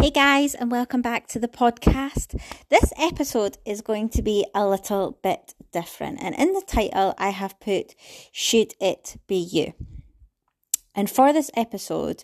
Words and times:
Hey 0.00 0.10
guys, 0.10 0.54
and 0.54 0.70
welcome 0.70 1.02
back 1.02 1.26
to 1.26 1.40
the 1.40 1.48
podcast. 1.48 2.40
This 2.68 2.92
episode 2.96 3.58
is 3.66 3.80
going 3.80 4.10
to 4.10 4.22
be 4.22 4.46
a 4.54 4.64
little 4.64 5.18
bit 5.24 5.54
different, 5.72 6.22
and 6.22 6.36
in 6.36 6.52
the 6.52 6.62
title, 6.64 7.14
I 7.18 7.30
have 7.30 7.58
put 7.58 7.96
Should 8.30 8.74
It 8.80 9.16
Be 9.26 9.34
You? 9.34 9.72
And 10.94 11.10
for 11.10 11.32
this 11.32 11.50
episode, 11.56 12.22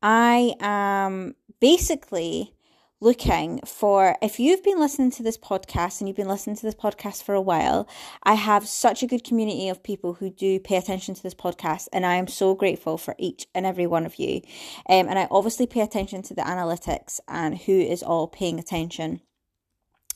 I 0.00 0.54
am 0.60 1.34
basically 1.58 2.54
looking 3.00 3.60
for 3.64 4.16
if 4.20 4.40
you've 4.40 4.64
been 4.64 4.78
listening 4.78 5.10
to 5.10 5.22
this 5.22 5.38
podcast 5.38 6.00
and 6.00 6.08
you've 6.08 6.16
been 6.16 6.28
listening 6.28 6.56
to 6.56 6.62
this 6.62 6.74
podcast 6.74 7.22
for 7.22 7.34
a 7.34 7.40
while 7.40 7.88
i 8.24 8.34
have 8.34 8.66
such 8.66 9.02
a 9.02 9.06
good 9.06 9.22
community 9.22 9.68
of 9.68 9.82
people 9.82 10.14
who 10.14 10.28
do 10.30 10.58
pay 10.58 10.76
attention 10.76 11.14
to 11.14 11.22
this 11.22 11.34
podcast 11.34 11.86
and 11.92 12.04
i 12.04 12.14
am 12.14 12.26
so 12.26 12.54
grateful 12.54 12.98
for 12.98 13.14
each 13.18 13.46
and 13.54 13.64
every 13.66 13.86
one 13.86 14.04
of 14.04 14.16
you. 14.16 14.40
Um, 14.88 15.08
and 15.08 15.18
i 15.18 15.28
obviously 15.30 15.66
pay 15.66 15.80
attention 15.80 16.22
to 16.22 16.34
the 16.34 16.42
analytics 16.42 17.20
and 17.28 17.56
who 17.58 17.72
is 17.72 18.02
all 18.02 18.26
paying 18.26 18.58
attention. 18.58 19.20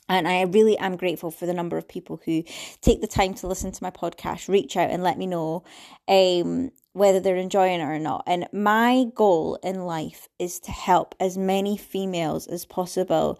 And 0.08 0.28
I 0.28 0.42
really 0.42 0.77
am 0.78 0.97
grateful 0.97 1.30
for 1.30 1.47
the 1.47 1.55
number 1.55 1.78
of 1.78 1.88
people 1.88 2.20
who 2.25 2.44
take 2.80 3.00
the 3.00 3.06
time 3.06 3.34
to 3.34 3.47
listen 3.47 3.72
to 3.72 3.83
my 3.83 3.91
podcast, 3.91 4.48
reach 4.48 4.77
out 4.77 4.91
and 4.91 5.03
let 5.03 5.16
me 5.16 5.27
know 5.27 5.64
um, 6.08 6.70
whether 6.92 7.20
they're 7.20 7.36
enjoying 7.36 7.80
it 7.80 7.84
or 7.84 7.98
not. 7.98 8.22
And 8.26 8.48
my 8.52 9.06
goal 9.14 9.58
in 9.62 9.84
life 9.84 10.28
is 10.38 10.60
to 10.60 10.70
help 10.70 11.14
as 11.18 11.38
many 11.38 11.76
females 11.76 12.46
as 12.46 12.64
possible 12.64 13.38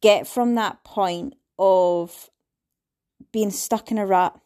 get 0.00 0.26
from 0.26 0.54
that 0.54 0.82
point 0.84 1.34
of 1.58 2.30
being 3.32 3.50
stuck 3.50 3.90
in 3.90 3.98
a 3.98 4.06
rut, 4.06 4.38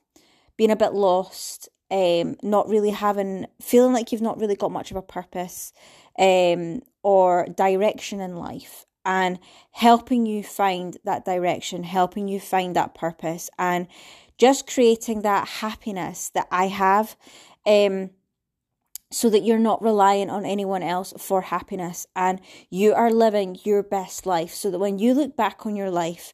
being 0.57 0.71
a 0.71 0.77
bit 0.77 0.93
lost, 0.93 1.69
um, 1.91 2.37
not 2.43 2.69
really 2.69 2.91
having, 2.91 3.47
feeling 3.61 3.93
like 3.93 4.13
you've 4.13 4.23
not 4.23 4.39
really 4.39 4.57
got 4.57 4.73
much 4.73 4.91
of 4.91 4.97
a 4.97 5.03
purpose 5.03 5.73
um, 6.19 6.81
or 7.03 7.47
direction 7.57 8.21
in 8.21 8.37
life 8.37 8.87
and 9.05 9.39
helping 9.73 10.27
you 10.27 10.43
find 10.43 10.97
that 11.05 11.25
direction, 11.25 11.83
helping 11.83 12.27
you 12.27 12.41
find 12.41 12.75
that 12.75 12.95
purpose, 12.95 13.51
and 13.59 13.87
just 14.39 14.67
creating 14.67 15.23
that 15.23 15.47
happiness 15.47 16.31
that 16.31 16.49
I 16.51 16.69
have. 16.69 17.17
Um, 17.67 18.11
so 19.15 19.31
that 19.31 19.45
you're 19.45 19.59
not 19.59 19.83
relying 19.83 20.29
on 20.31 20.45
anyone 20.45 20.83
else 20.83 21.13
for 21.19 21.43
happiness 21.43 22.07
and 22.17 22.41
you 22.71 22.93
are 22.93 23.11
living 23.11 23.59
your 23.65 23.83
best 23.83 24.27
life 24.27 24.53
so 24.53 24.71
that 24.71 24.79
when 24.79 24.99
you 24.99 25.15
look 25.15 25.37
back 25.37 25.65
on 25.65 25.77
your 25.77 25.91
life 25.91 26.33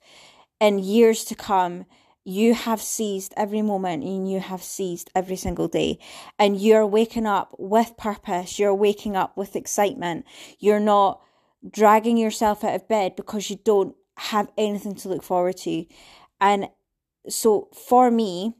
in 0.61 0.78
years 0.78 1.25
to 1.25 1.34
come 1.34 1.84
you 2.22 2.53
have 2.53 2.83
seized 2.83 3.33
every 3.37 3.62
moment 3.62 4.05
and 4.05 4.31
you 4.31 4.41
have 4.41 4.62
seized 4.62 5.11
every 5.14 5.37
single 5.37 5.69
day 5.69 5.98
and 6.39 6.61
you're 6.61 6.87
waking 6.87 7.27
up 7.27 7.55
with 7.59 7.97
purpose 7.97 8.59
you're 8.59 8.75
waking 8.75 9.17
up 9.17 9.37
with 9.37 9.56
excitement 9.56 10.25
you're 10.59 10.81
not 10.81 11.20
dragging 11.69 12.17
yourself 12.17 12.65
out 12.65 12.75
of 12.75 12.89
bed 12.89 13.17
because 13.17 13.50
you 13.50 13.56
don't 13.65 13.94
have 14.17 14.50
anything 14.56 14.94
to 14.94 15.09
look 15.09 15.22
forward 15.22 15.56
to. 15.56 15.87
And 16.41 16.69
so 17.28 17.69
for 17.72 18.10
me, 18.10 18.54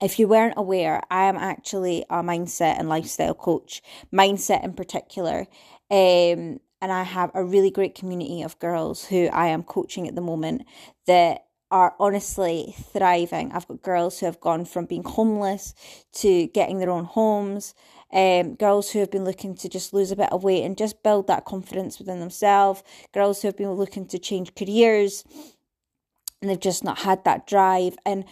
if 0.00 0.18
you 0.18 0.28
weren't 0.28 0.54
aware, 0.56 1.02
I 1.10 1.24
am 1.24 1.36
actually 1.36 2.04
a 2.10 2.22
mindset 2.22 2.78
and 2.78 2.88
lifestyle 2.88 3.34
coach, 3.34 3.82
mindset 4.12 4.64
in 4.64 4.74
particular. 4.74 5.46
Um, 5.90 6.60
and 6.82 6.92
I 6.92 7.02
have 7.04 7.30
a 7.34 7.44
really 7.44 7.70
great 7.70 7.94
community 7.94 8.42
of 8.42 8.58
girls 8.58 9.06
who 9.06 9.28
I 9.32 9.48
am 9.48 9.62
coaching 9.62 10.06
at 10.06 10.14
the 10.14 10.20
moment 10.20 10.66
that 11.06 11.44
are 11.70 11.94
honestly 11.98 12.74
thriving. 12.92 13.52
I've 13.52 13.66
got 13.66 13.82
girls 13.82 14.20
who 14.20 14.26
have 14.26 14.40
gone 14.40 14.66
from 14.66 14.84
being 14.84 15.02
homeless 15.02 15.74
to 16.14 16.46
getting 16.48 16.78
their 16.78 16.90
own 16.90 17.04
homes 17.04 17.74
um, 18.12 18.54
girls 18.54 18.90
who 18.90 19.00
have 19.00 19.10
been 19.10 19.24
looking 19.24 19.54
to 19.56 19.68
just 19.68 19.92
lose 19.92 20.10
a 20.10 20.16
bit 20.16 20.32
of 20.32 20.44
weight 20.44 20.64
and 20.64 20.78
just 20.78 21.02
build 21.02 21.26
that 21.26 21.44
confidence 21.44 21.98
within 21.98 22.20
themselves, 22.20 22.82
girls 23.12 23.42
who 23.42 23.48
have 23.48 23.56
been 23.56 23.72
looking 23.72 24.06
to 24.06 24.18
change 24.18 24.54
careers 24.54 25.24
and 26.40 26.50
they've 26.50 26.60
just 26.60 26.84
not 26.84 27.00
had 27.00 27.24
that 27.24 27.46
drive. 27.46 27.96
And 28.06 28.24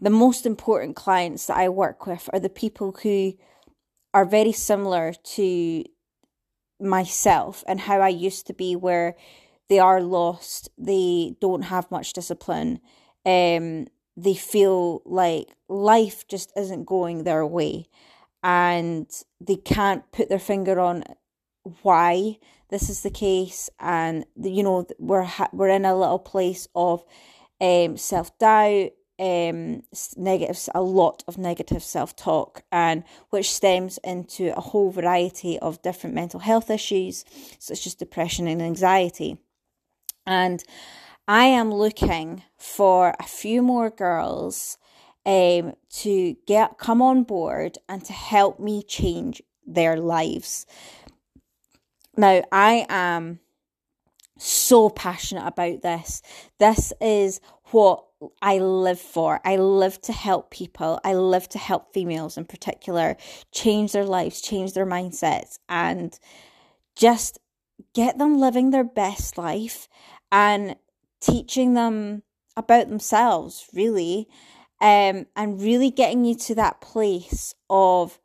the 0.00 0.10
most 0.10 0.46
important 0.46 0.96
clients 0.96 1.46
that 1.46 1.56
I 1.56 1.68
work 1.68 2.06
with 2.06 2.28
are 2.32 2.40
the 2.40 2.48
people 2.48 2.96
who 3.02 3.34
are 4.12 4.24
very 4.24 4.52
similar 4.52 5.12
to 5.12 5.84
myself 6.80 7.64
and 7.66 7.80
how 7.80 8.00
I 8.00 8.08
used 8.08 8.46
to 8.48 8.54
be, 8.54 8.76
where 8.76 9.14
they 9.68 9.78
are 9.78 10.02
lost, 10.02 10.68
they 10.76 11.36
don't 11.40 11.62
have 11.62 11.90
much 11.90 12.12
discipline, 12.12 12.80
um, 13.24 13.86
they 14.16 14.34
feel 14.34 15.02
like 15.04 15.48
life 15.68 16.26
just 16.28 16.52
isn't 16.56 16.84
going 16.84 17.24
their 17.24 17.46
way 17.46 17.86
and 18.42 19.10
they 19.40 19.56
can't 19.56 20.10
put 20.12 20.28
their 20.28 20.38
finger 20.38 20.78
on 20.78 21.02
why 21.82 22.38
this 22.68 22.90
is 22.90 23.02
the 23.02 23.10
case. 23.10 23.70
And 23.80 24.26
you 24.40 24.62
know 24.62 24.86
we're 24.98 25.22
ha- 25.22 25.48
we're 25.52 25.68
in 25.68 25.84
a 25.84 25.96
little 25.96 26.18
place 26.18 26.68
of 26.74 27.02
um, 27.60 27.96
self-doubt 27.96 28.90
um 29.18 29.82
negatives 30.16 30.68
a 30.74 30.82
lot 30.82 31.22
of 31.28 31.38
negative 31.38 31.82
self-talk 31.82 32.62
and 32.72 33.04
which 33.30 33.52
stems 33.52 33.98
into 34.02 34.56
a 34.56 34.60
whole 34.60 34.90
variety 34.90 35.58
of 35.60 35.80
different 35.82 36.14
mental 36.14 36.40
health 36.40 36.68
issues 36.68 37.24
such 37.58 37.86
as 37.86 37.94
depression 37.94 38.48
and 38.48 38.60
anxiety 38.60 39.36
and 40.26 40.64
i 41.28 41.44
am 41.44 41.72
looking 41.72 42.42
for 42.56 43.14
a 43.20 43.24
few 43.24 43.62
more 43.62 43.88
girls 43.88 44.78
um, 45.26 45.74
to 45.88 46.36
get 46.46 46.78
come 46.78 47.00
on 47.00 47.22
board 47.22 47.78
and 47.88 48.04
to 48.04 48.12
help 48.12 48.60
me 48.60 48.82
change 48.82 49.42
their 49.66 49.96
lives. 49.96 50.66
Now, 52.16 52.42
I 52.52 52.86
am 52.88 53.40
so 54.38 54.90
passionate 54.90 55.46
about 55.46 55.82
this. 55.82 56.22
This 56.58 56.92
is 57.00 57.40
what 57.74 58.04
I 58.40 58.58
live 58.58 59.00
for. 59.00 59.40
I 59.44 59.56
live 59.56 60.00
to 60.02 60.12
help 60.12 60.50
people. 60.50 61.00
I 61.04 61.14
live 61.14 61.48
to 61.50 61.58
help 61.58 61.92
females 61.92 62.38
in 62.38 62.44
particular 62.44 63.16
change 63.52 63.92
their 63.92 64.04
lives, 64.04 64.40
change 64.40 64.72
their 64.72 64.86
mindsets, 64.86 65.58
and 65.68 66.18
just 66.96 67.38
get 67.92 68.16
them 68.18 68.38
living 68.38 68.70
their 68.70 68.84
best 68.84 69.36
life 69.36 69.88
and 70.30 70.76
teaching 71.20 71.74
them 71.74 72.22
about 72.56 72.88
themselves, 72.88 73.66
really 73.74 74.28
um, 74.80 75.26
and 75.34 75.60
really 75.60 75.90
getting 75.90 76.24
you 76.24 76.34
to 76.34 76.54
that 76.54 76.80
place 76.80 77.54
of 77.70 78.20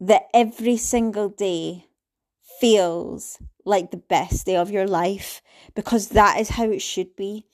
that 0.00 0.22
every 0.32 0.76
single 0.76 1.28
day 1.28 1.86
feels 2.60 3.38
like 3.64 3.90
the 3.90 3.96
best 3.96 4.46
day 4.46 4.56
of 4.56 4.70
your 4.70 4.86
life 4.86 5.42
because 5.74 6.08
that 6.08 6.40
is 6.40 6.50
how 6.50 6.70
it 6.70 6.80
should 6.82 7.14
be. 7.14 7.46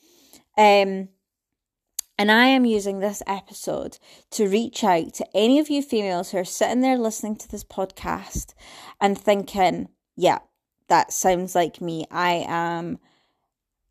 Um, 0.60 1.09
and 2.19 2.31
I 2.31 2.48
am 2.48 2.66
using 2.66 2.98
this 2.98 3.22
episode 3.26 3.97
to 4.32 4.47
reach 4.47 4.84
out 4.84 5.15
to 5.15 5.26
any 5.34 5.59
of 5.59 5.71
you 5.71 5.81
females 5.81 6.31
who 6.31 6.37
are 6.37 6.44
sitting 6.44 6.82
there 6.82 6.98
listening 6.98 7.37
to 7.37 7.48
this 7.48 7.65
podcast 7.65 8.53
and 9.00 9.16
thinking, 9.16 9.88
yeah, 10.16 10.41
that 10.89 11.15
sounds 11.15 11.54
like 11.54 11.80
me. 11.80 12.04
I 12.10 12.45
am 12.47 12.98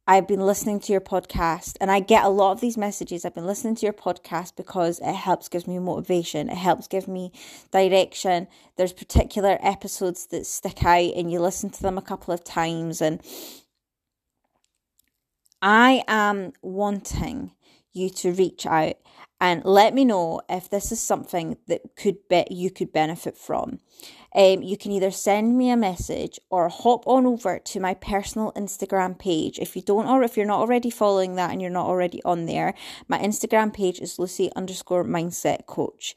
I've 0.06 0.28
been 0.28 0.42
listening 0.42 0.80
to 0.82 0.92
your 0.92 1.02
podcast 1.02 1.76
and 1.82 1.90
I 1.90 2.02
get 2.02 2.24
a 2.24 2.30
lot 2.30 2.52
of 2.52 2.62
these 2.62 2.78
messages. 2.78 3.26
I've 3.26 3.34
been 3.34 3.48
listening 3.48 3.74
to 3.76 3.88
your 3.88 3.94
podcast 3.94 4.56
because 4.56 5.00
it 5.00 5.16
helps 5.16 5.50
give 5.50 5.68
me 5.68 5.80
motivation. 5.80 6.50
It 6.50 6.58
helps 6.58 6.88
give 6.88 7.08
me 7.08 7.32
direction. 7.72 8.48
There's 8.76 8.94
particular 8.94 9.58
episodes 9.62 10.28
that 10.28 10.46
stick 10.46 10.84
out 10.84 11.14
and 11.16 11.32
you 11.32 11.40
listen 11.40 11.72
to 11.72 11.82
them 11.82 11.98
a 11.98 12.04
couple 12.04 12.32
of 12.32 12.44
times 12.44 13.02
and 13.02 13.24
I 15.62 16.04
am 16.08 16.54
wanting 16.62 17.52
you 17.94 18.10
to 18.10 18.32
reach 18.32 18.66
out 18.66 18.96
and 19.42 19.64
let 19.64 19.94
me 19.94 20.06
know 20.06 20.42
if 20.50 20.70
this 20.70 20.92
is 20.92 21.00
something 21.00 21.58
that 21.68 21.82
could 21.96 22.18
be 22.30 22.46
you 22.50 22.70
could 22.70 22.92
benefit 22.92 23.38
from. 23.38 23.80
Um, 24.36 24.62
you 24.62 24.78
can 24.78 24.92
either 24.92 25.10
send 25.10 25.58
me 25.58 25.72
a 25.72 25.78
message 25.78 26.40
or 26.52 26.70
hop 26.70 27.08
on 27.08 27.26
over 27.26 27.58
to 27.58 27.80
my 27.80 27.96
personal 27.96 28.52
Instagram 28.56 29.18
page. 29.18 29.58
If 29.58 29.76
you 29.76 29.82
don't 29.82 30.08
or 30.08 30.22
if 30.24 30.38
you're 30.38 30.46
not 30.46 30.60
already 30.60 30.90
following 30.90 31.36
that 31.36 31.52
and 31.52 31.62
you're 31.62 31.72
not 31.72 31.88
already 31.88 32.22
on 32.24 32.46
there, 32.46 32.76
my 33.08 33.18
Instagram 33.20 33.74
page 33.74 34.00
is 34.00 34.20
Lucy 34.20 34.52
underscore 34.56 35.04
mindset 35.04 35.66
coach. 35.66 36.16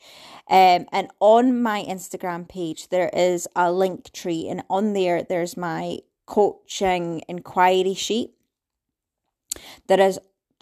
Um, 0.50 0.86
and 0.92 1.08
on 1.20 1.62
my 1.62 1.84
Instagram 1.84 2.48
page 2.48 2.88
there 2.88 3.10
is 3.14 3.48
a 3.56 3.72
link 3.72 4.12
tree, 4.12 4.46
and 4.48 4.62
on 4.68 4.92
there 4.92 5.22
there's 5.22 5.56
my 5.56 5.98
coaching 6.26 7.22
inquiry 7.28 7.94
sheet 7.94 8.34
There 9.86 10.00
is 10.00 10.18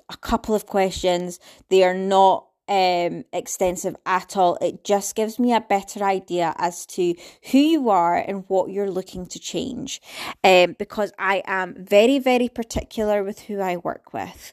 a 0.09 0.17
couple 0.17 0.55
of 0.55 0.67
questions. 0.67 1.39
They 1.69 1.85
are 1.85 1.95
not 1.95 2.47
um, 2.71 3.25
extensive 3.33 3.97
at 4.07 4.37
all. 4.37 4.57
It 4.61 4.85
just 4.85 5.17
gives 5.17 5.41
me 5.41 5.53
a 5.53 5.61
better 5.61 6.05
idea 6.05 6.55
as 6.57 6.87
to 6.87 7.17
who 7.51 7.59
you 7.59 7.91
are 7.91 8.17
and 8.17 8.45
what 8.47 8.71
you're 8.71 8.91
looking 8.91 9.27
to 9.27 9.41
change. 9.41 10.01
Um, 10.45 10.77
because 10.79 11.13
I 11.19 11.43
am 11.47 11.75
very, 11.77 12.21
very 12.21 12.49
particular 12.49 13.25
with 13.25 13.41
who 13.41 13.59
I 13.59 13.77
work 13.79 14.13
with. 14.13 14.53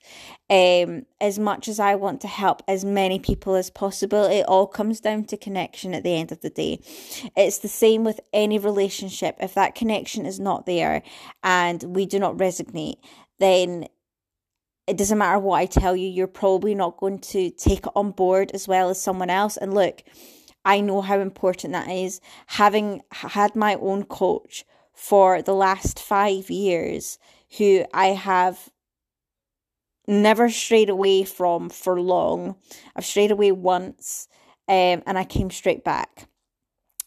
Um, 0.50 1.06
as 1.22 1.38
much 1.38 1.68
as 1.68 1.80
I 1.80 1.94
want 1.94 2.22
to 2.22 2.28
help 2.28 2.64
as 2.68 2.84
many 2.84 3.20
people 3.20 3.54
as 3.54 3.70
possible, 3.70 4.24
it 4.24 4.46
all 4.48 4.66
comes 4.66 5.00
down 5.00 5.26
to 5.26 5.38
connection 5.38 5.94
at 5.94 6.04
the 6.04 6.16
end 6.16 6.32
of 6.32 6.42
the 6.42 6.50
day. 6.50 6.80
It's 7.36 7.60
the 7.60 7.68
same 7.68 8.04
with 8.04 8.20
any 8.34 8.58
relationship. 8.58 9.36
If 9.40 9.54
that 9.54 9.76
connection 9.76 10.26
is 10.26 10.40
not 10.40 10.66
there 10.66 11.04
and 11.44 11.84
we 11.84 12.08
do 12.08 12.18
not 12.18 12.38
resonate, 12.38 12.98
then 13.40 13.88
it 14.88 14.98
doesn't 14.98 15.18
matter 15.18 15.38
what 15.38 15.60
I 15.60 15.66
tell 15.66 15.96
you, 15.96 16.08
you're 16.08 16.28
probably 16.28 16.74
not 16.74 16.98
going 16.98 17.20
to 17.20 17.52
take 17.52 17.86
it 17.86 17.92
on 17.96 18.12
board 18.12 18.52
as 18.54 18.68
well 18.68 18.90
as 18.90 19.00
someone 19.02 19.30
else. 19.30 19.58
And 19.58 19.74
look, 19.74 20.02
I 20.64 20.80
know 20.80 21.02
how 21.02 21.20
important 21.20 21.74
that 21.74 21.90
is. 21.90 22.22
Having 22.48 23.02
had 23.12 23.56
my 23.56 23.76
own 23.76 24.06
coach 24.06 24.66
for 24.94 25.42
the 25.42 25.54
last 25.54 26.00
five 26.00 26.50
years, 26.50 27.20
who 27.58 27.86
I 27.94 28.08
have 28.08 28.70
never 30.08 30.50
strayed 30.50 30.90
away 30.90 31.26
from 31.26 31.70
for 31.70 32.00
long, 32.00 32.56
I've 32.96 33.06
strayed 33.06 33.32
away 33.32 33.52
once 33.52 34.30
um, 34.70 35.04
and 35.06 35.18
I 35.18 35.26
came 35.26 35.50
straight 35.52 35.84
back 35.84 36.28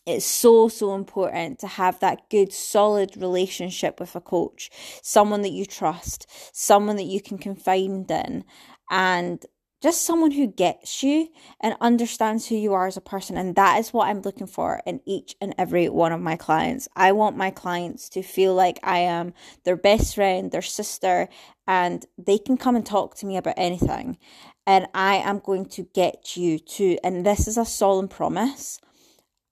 it's 0.07 0.25
so 0.25 0.69
so 0.69 0.95
important 0.95 1.59
to 1.59 1.67
have 1.67 2.01
that 2.01 2.29
good 2.31 2.53
solid 2.53 3.17
relationship 3.17 4.01
with 4.01 4.17
a 4.17 4.21
coach 4.21 4.71
someone 5.03 5.43
that 5.43 5.53
you 5.53 5.65
trust 5.65 6.27
someone 6.53 6.97
that 6.97 7.05
you 7.05 7.21
can 7.21 7.39
confide 7.39 8.11
in 8.11 8.45
and 8.91 9.47
just 9.83 10.05
someone 10.05 10.31
who 10.31 10.47
gets 10.47 11.03
you 11.03 11.29
and 11.61 11.75
understands 11.81 12.47
who 12.47 12.55
you 12.55 12.75
are 12.75 12.87
as 12.87 12.99
a 12.99 13.01
person. 13.01 13.39
And 13.39 13.55
that 13.55 13.79
is 13.79 13.93
what 13.93 14.09
i'm 14.09 14.21
looking 14.21 14.47
for 14.47 14.83
in 14.85 15.01
each 15.07 15.37
and 15.41 15.55
every 15.57 15.89
one 15.89 16.13
of 16.13 16.21
my 16.21 16.37
clients. 16.37 16.89
I 16.97 17.13
want 17.13 17.37
my 17.37 17.51
clients 17.51 18.09
to 18.11 18.23
feel 18.23 18.55
like 18.55 18.79
i 18.83 18.99
am 18.99 19.33
their 19.65 19.77
best 19.77 20.15
friend 20.15 20.51
their 20.51 20.63
sister 20.63 21.29
and 21.67 22.05
they 22.19 22.39
can 22.39 22.57
come 22.57 22.77
and 22.77 22.85
talk 22.85 23.15
to 23.17 23.27
me 23.27 23.37
about 23.37 23.55
anything. 23.57 24.19
And 24.67 24.87
i 24.95 25.17
am 25.17 25.39
going 25.39 25.67
to 25.67 25.85
get 25.95 26.37
you 26.37 26.59
to 26.59 26.99
and 27.03 27.25
this 27.25 27.49
is 27.49 27.57
a 27.57 27.65
solemn 27.65 28.09
promise 28.09 28.81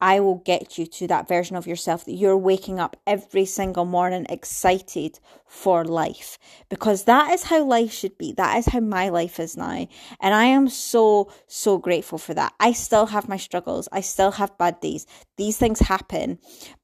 I 0.00 0.20
will 0.20 0.36
get 0.36 0.78
you 0.78 0.86
to 0.86 1.08
that 1.08 1.26
version 1.26 1.56
of 1.56 1.66
yourself 1.66 2.04
that 2.04 2.12
you're 2.12 2.36
waking 2.36 2.78
up 2.78 2.96
every 3.06 3.44
single 3.44 3.84
morning 3.84 4.26
excited 4.28 5.18
for 5.46 5.84
life 5.84 6.38
because 6.68 7.04
that 7.04 7.32
is 7.32 7.44
how 7.44 7.64
life 7.64 7.92
should 7.92 8.16
be. 8.16 8.32
That 8.32 8.58
is 8.58 8.66
how 8.66 8.80
my 8.80 9.08
life 9.08 9.40
is 9.40 9.56
now. 9.56 9.88
And 10.20 10.34
I 10.34 10.44
am 10.44 10.68
so, 10.68 11.32
so 11.48 11.78
grateful 11.78 12.18
for 12.18 12.32
that. 12.34 12.54
I 12.60 12.72
still 12.72 13.06
have 13.06 13.28
my 13.28 13.36
struggles. 13.36 13.88
I 13.90 14.00
still 14.00 14.32
have 14.32 14.56
bad 14.56 14.80
days. 14.80 15.06
These 15.36 15.56
things 15.56 15.80
happen, 15.80 16.38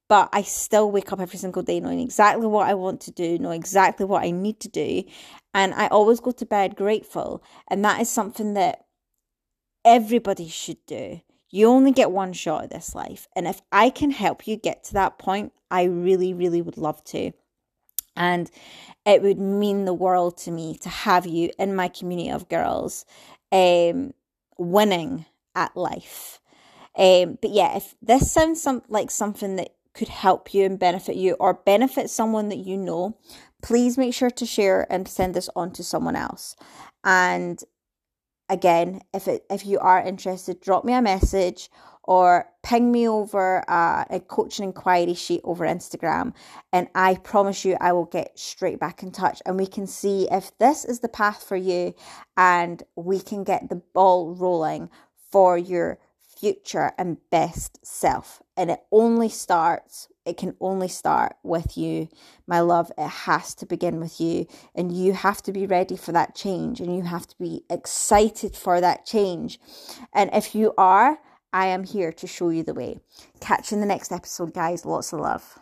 but 0.08 0.28
I 0.32 0.42
still 0.42 0.90
wake 0.90 1.12
up 1.12 1.20
every 1.20 1.38
single 1.38 1.62
day 1.62 1.78
knowing 1.78 2.00
exactly 2.00 2.48
what 2.48 2.68
I 2.68 2.74
want 2.74 3.00
to 3.02 3.12
do, 3.12 3.38
know 3.38 3.52
exactly 3.52 4.06
what 4.06 4.24
I 4.24 4.32
need 4.32 4.58
to 4.60 4.68
do. 4.68 5.04
And 5.52 5.72
I 5.74 5.86
always 5.86 6.18
go 6.18 6.32
to 6.32 6.46
bed 6.46 6.74
grateful. 6.74 7.44
And 7.68 7.84
that 7.84 8.00
is 8.00 8.08
something 8.08 8.54
that 8.54 8.86
everybody 9.84 10.48
should 10.48 10.84
do 10.86 11.20
you 11.54 11.68
only 11.68 11.92
get 11.92 12.10
one 12.10 12.32
shot 12.32 12.64
at 12.64 12.70
this 12.70 12.96
life. 12.96 13.28
And 13.36 13.46
if 13.46 13.62
I 13.70 13.88
can 13.88 14.10
help 14.10 14.48
you 14.48 14.56
get 14.56 14.82
to 14.84 14.94
that 14.94 15.18
point, 15.18 15.52
I 15.70 15.84
really, 15.84 16.34
really 16.34 16.60
would 16.60 16.76
love 16.76 17.04
to. 17.04 17.30
And 18.16 18.50
it 19.06 19.22
would 19.22 19.38
mean 19.38 19.84
the 19.84 19.94
world 19.94 20.36
to 20.38 20.50
me 20.50 20.76
to 20.78 20.88
have 20.88 21.26
you 21.26 21.50
in 21.56 21.76
my 21.76 21.86
community 21.86 22.28
of 22.28 22.48
girls 22.48 23.04
um, 23.52 24.14
winning 24.58 25.26
at 25.54 25.76
life. 25.76 26.40
Um, 26.96 27.38
but 27.40 27.52
yeah, 27.52 27.76
if 27.76 27.94
this 28.02 28.32
sounds 28.32 28.60
some, 28.60 28.82
like 28.88 29.12
something 29.12 29.54
that 29.54 29.76
could 29.94 30.08
help 30.08 30.54
you 30.54 30.64
and 30.64 30.76
benefit 30.76 31.14
you 31.14 31.34
or 31.34 31.54
benefit 31.54 32.10
someone 32.10 32.48
that 32.48 32.58
you 32.58 32.76
know, 32.76 33.16
please 33.62 33.96
make 33.96 34.12
sure 34.12 34.30
to 34.30 34.44
share 34.44 34.92
and 34.92 35.06
send 35.06 35.34
this 35.34 35.48
on 35.54 35.70
to 35.74 35.84
someone 35.84 36.16
else. 36.16 36.56
And 37.04 37.62
again, 38.48 39.02
if 39.12 39.28
it 39.28 39.44
if 39.50 39.66
you 39.66 39.78
are 39.78 40.00
interested, 40.02 40.60
drop 40.60 40.84
me 40.84 40.92
a 40.92 41.02
message 41.02 41.70
or 42.06 42.46
ping 42.62 42.92
me 42.92 43.08
over 43.08 43.64
uh, 43.70 44.04
a 44.10 44.20
coaching 44.20 44.66
inquiry 44.66 45.14
sheet 45.14 45.40
over 45.44 45.64
Instagram, 45.64 46.34
and 46.72 46.88
I 46.94 47.14
promise 47.16 47.64
you 47.64 47.76
I 47.80 47.92
will 47.92 48.04
get 48.04 48.38
straight 48.38 48.78
back 48.78 49.02
in 49.02 49.10
touch 49.10 49.40
and 49.46 49.56
we 49.56 49.66
can 49.66 49.86
see 49.86 50.28
if 50.30 50.56
this 50.58 50.84
is 50.84 51.00
the 51.00 51.08
path 51.08 51.42
for 51.42 51.56
you, 51.56 51.94
and 52.36 52.82
we 52.96 53.20
can 53.20 53.44
get 53.44 53.68
the 53.68 53.82
ball 53.94 54.34
rolling 54.34 54.90
for 55.30 55.56
your 55.56 55.98
future 56.22 56.92
and 56.98 57.18
best 57.30 57.84
self. 57.86 58.42
And 58.56 58.70
it 58.70 58.80
only 58.92 59.28
starts 59.28 60.08
it 60.24 60.38
can 60.38 60.56
only 60.60 60.88
start 60.88 61.36
with 61.42 61.76
you, 61.76 62.08
my 62.46 62.60
love. 62.60 62.90
It 62.96 63.08
has 63.08 63.54
to 63.56 63.66
begin 63.66 64.00
with 64.00 64.20
you, 64.20 64.46
and 64.74 64.90
you 64.90 65.12
have 65.12 65.42
to 65.42 65.52
be 65.52 65.66
ready 65.66 65.96
for 65.96 66.12
that 66.12 66.34
change, 66.34 66.80
and 66.80 66.94
you 66.94 67.02
have 67.02 67.26
to 67.26 67.36
be 67.38 67.64
excited 67.68 68.56
for 68.56 68.80
that 68.80 69.04
change. 69.04 69.60
And 70.12 70.30
if 70.32 70.54
you 70.54 70.72
are, 70.78 71.18
I 71.52 71.66
am 71.66 71.84
here 71.84 72.12
to 72.12 72.26
show 72.26 72.48
you 72.48 72.62
the 72.62 72.74
way. 72.74 73.00
Catch 73.40 73.70
you 73.70 73.76
in 73.76 73.80
the 73.80 73.86
next 73.86 74.12
episode, 74.12 74.54
guys. 74.54 74.86
Lots 74.86 75.12
of 75.12 75.20
love. 75.20 75.58